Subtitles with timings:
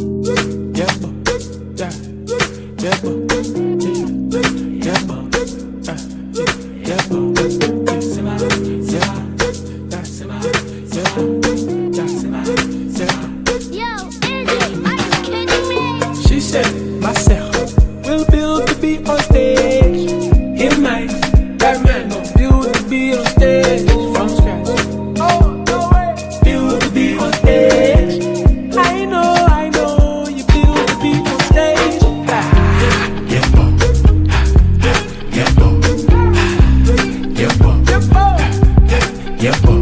[0.00, 0.59] Yes.
[39.40, 39.79] Yeah.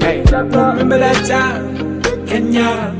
[0.00, 2.94] Hey, remember that time, Kenya,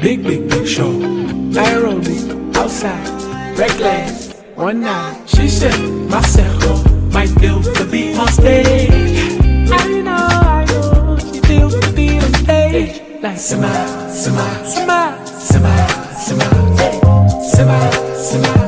[0.00, 2.18] big big big show, Nairobi,
[2.54, 5.28] outside, reckless, one night.
[5.28, 5.76] She said,
[6.10, 9.40] my circle, might deal to be on stage.
[9.70, 13.00] I know, I know, she feels to be on stage.
[13.22, 18.65] Like smile, smile, smile, smile, smile, smile, smile.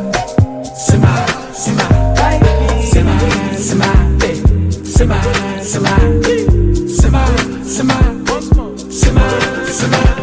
[4.98, 5.22] Simba,
[5.62, 5.96] Simba,
[6.88, 7.24] Simba,
[7.62, 7.94] Simba,
[8.90, 9.22] Simba,
[9.70, 10.17] Simba.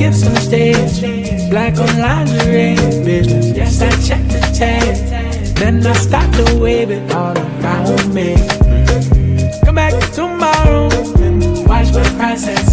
[0.00, 1.50] gifts on stage.
[1.50, 2.74] Black on lingerie
[3.04, 3.46] business.
[3.54, 4.96] Yes, I check the tag.
[5.56, 8.34] Then I start to wave it all around me.
[9.64, 10.92] Come back to my room
[11.24, 12.66] and watch my process.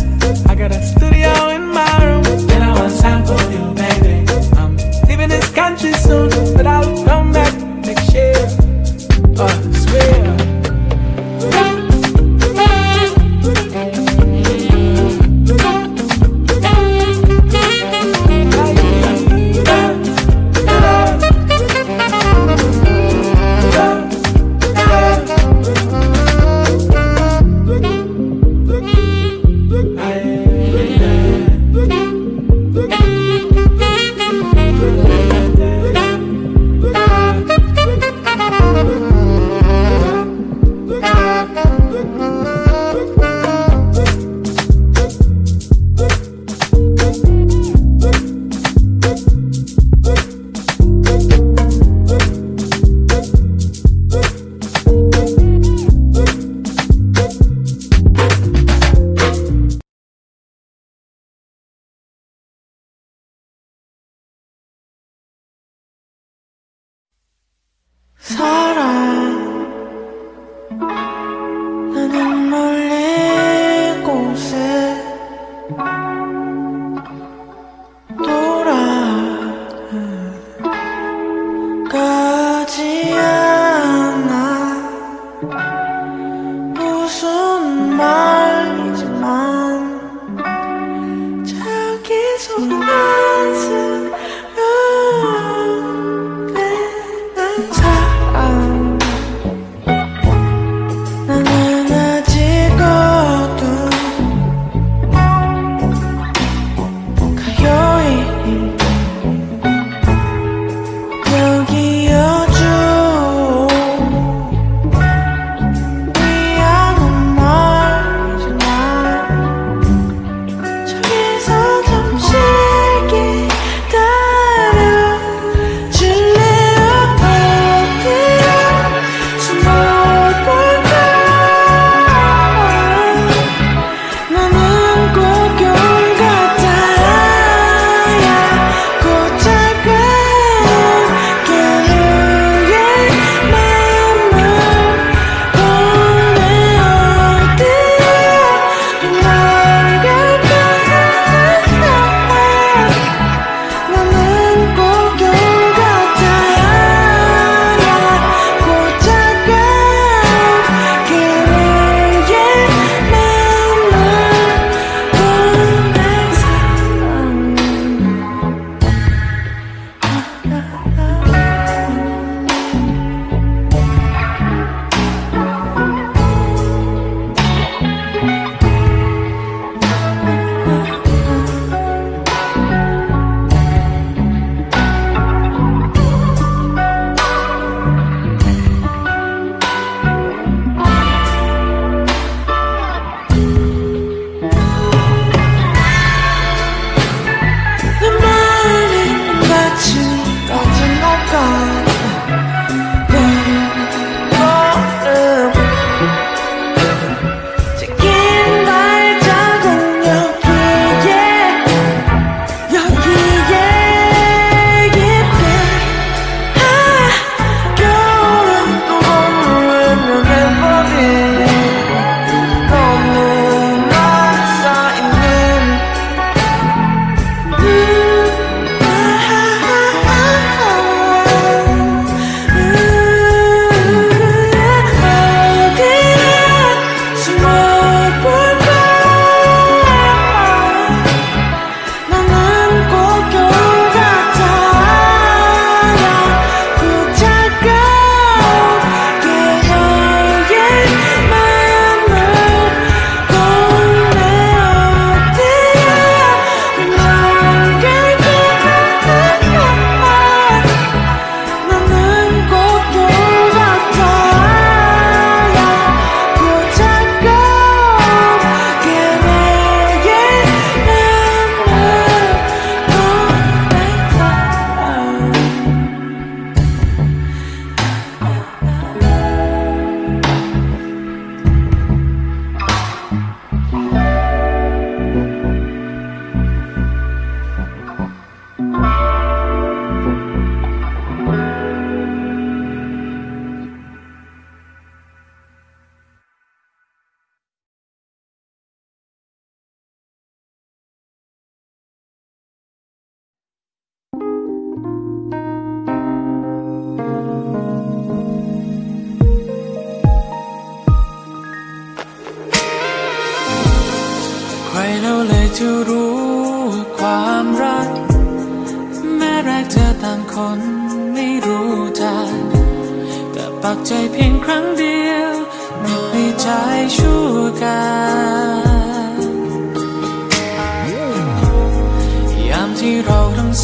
[0.47, 2.23] I got a studio in my room.
[2.47, 4.15] Then I want time for you, baby.
[4.59, 4.77] I'm
[5.07, 6.56] leaving this country soon.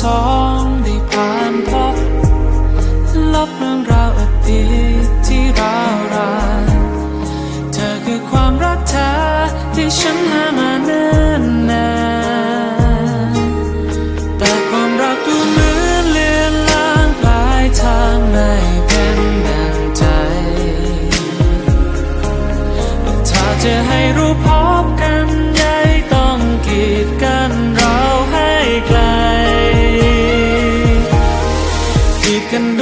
[0.04, 0.24] สอ
[0.60, 1.96] งได้ผ่านพบ
[3.34, 4.64] ลบเรื่องราวอดี
[5.06, 6.34] ตที่ร้าวรา
[6.64, 6.66] น
[7.74, 9.14] เธอคือความรักแท้
[9.76, 10.23] ที่ฉัน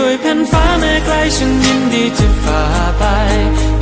[0.02, 2.64] ด้วยแผ่นฟ้าแม้ไกลฉันยินดีจะฝ่า
[3.00, 3.04] ไป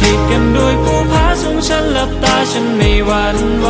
[0.01, 3.69] กีดกันด้วยผู้พาสูงฉันหลับตาฉันไม่หวั่นไหว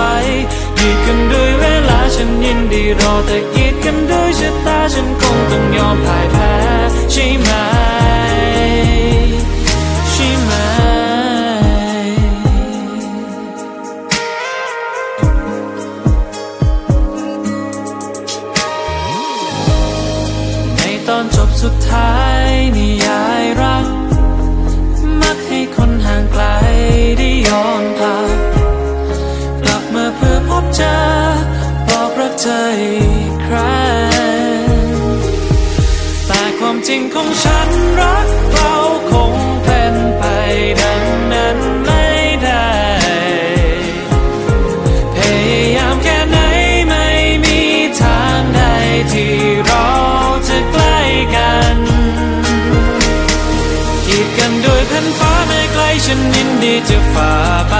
[0.77, 6.53] กีดกันด้วยเวลาฉันยินดีรอแต่กีดกันด้วยชะตาฉันคงต้องยอมพ่ายแพ้
[7.11, 7.49] ใช่ไหม
[10.11, 10.51] ใช่ไหม
[20.77, 22.38] ในตอนจบสุดท้าย
[56.11, 57.33] ฉันยินดีจะฝ่า
[57.69, 57.75] ไป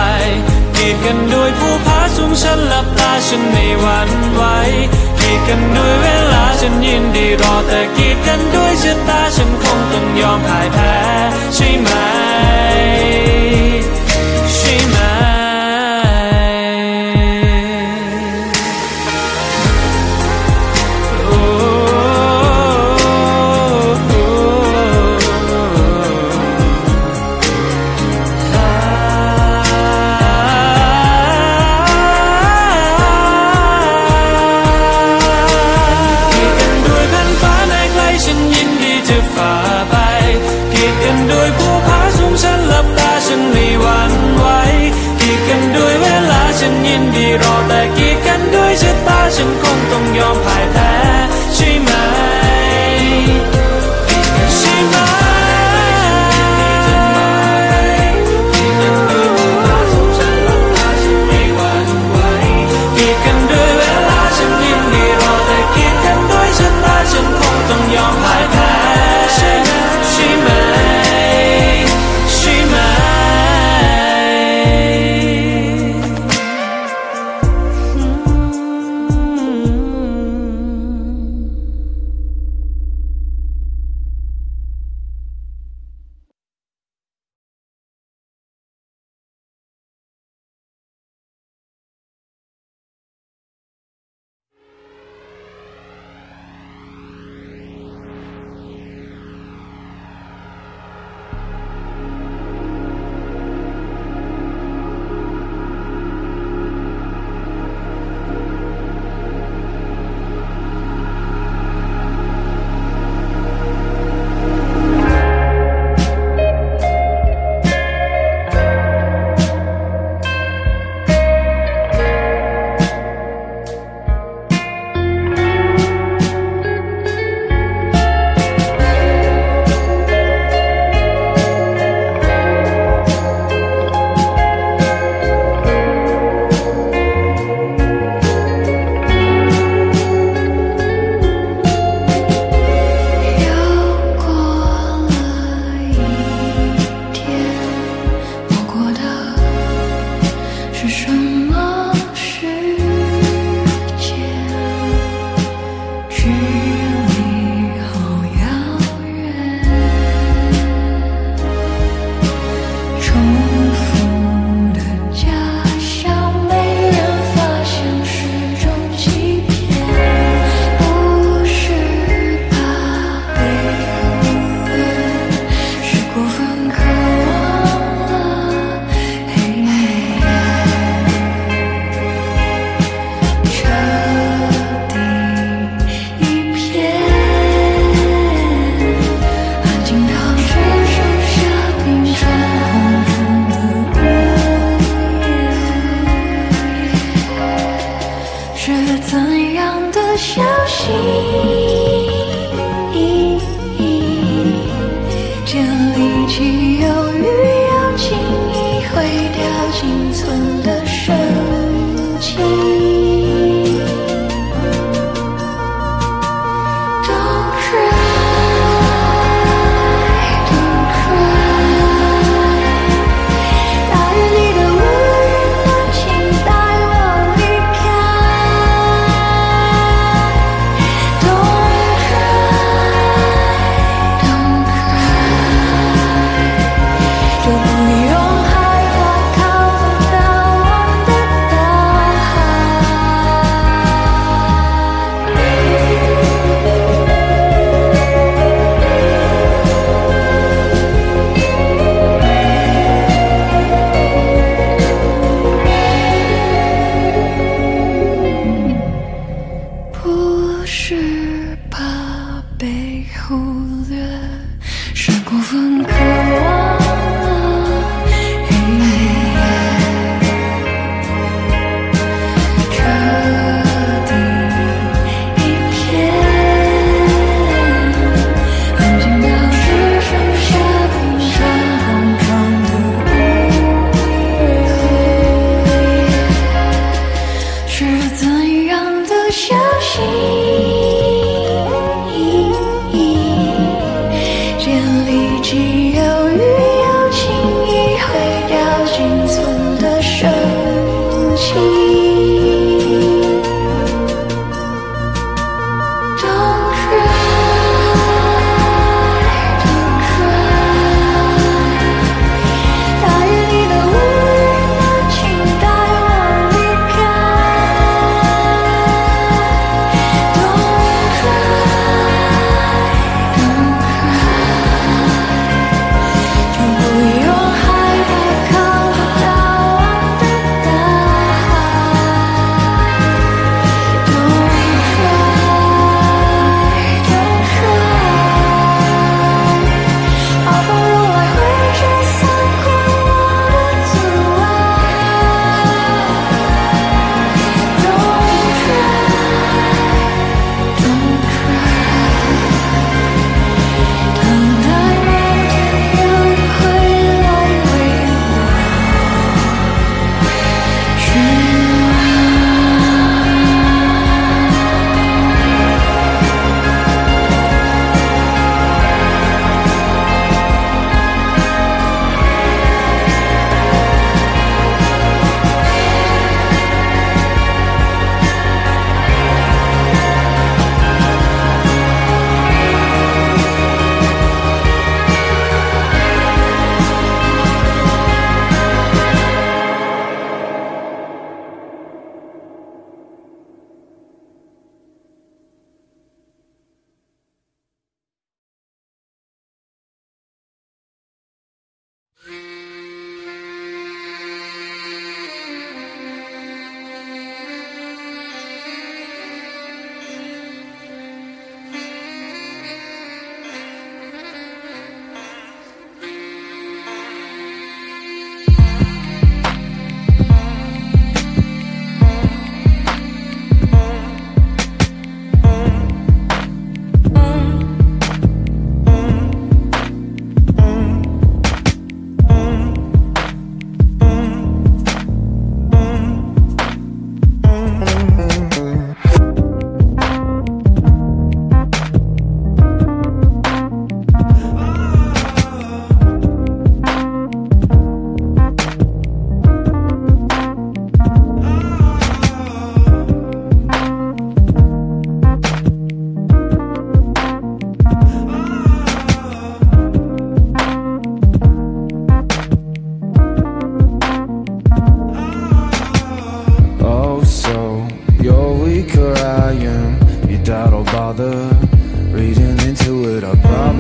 [0.76, 4.42] กีดกันด้วยผู้พาสูงฉันหลับตาฉันไม่หวั่นไหว
[5.20, 11.09] กีดกันด้วยเวลาฉันยินดีรอแต่กีดกันด้วยชะตาฉันคงต้องยอมพ่ายแพ้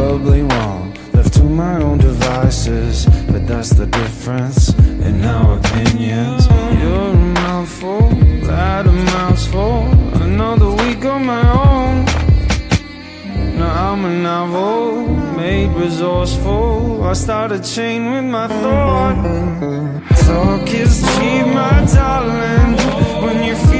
[0.09, 0.91] probably wrong.
[1.13, 4.73] Left to my own devices But that's the difference
[5.07, 6.47] in our opinions.
[6.81, 8.09] You're a mouthful,
[8.49, 9.77] that a mouthful.
[10.29, 11.95] Another week on my own.
[13.59, 17.03] Now I'm a novel, made resourceful.
[17.03, 19.17] I start a chain with my thought.
[20.25, 22.71] Talk is cheap, my darling.
[23.23, 23.78] When you feel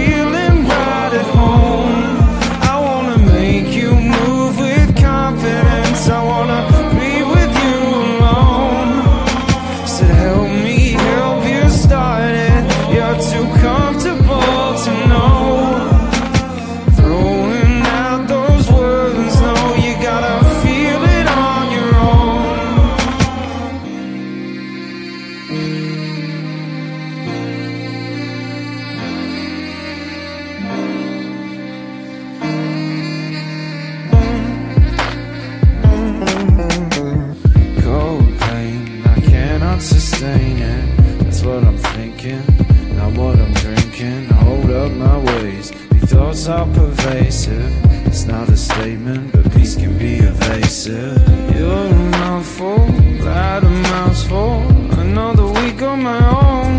[48.30, 51.18] not a statement, but peace can be evasive.
[51.56, 52.86] You're a mouthful,
[53.26, 54.52] that a mouthful.
[55.00, 56.72] Another week on my own.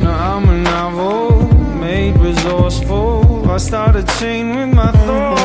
[0.00, 3.50] Now I'm a novel, made resourceful.
[3.50, 5.35] I start a chain with my thoughts.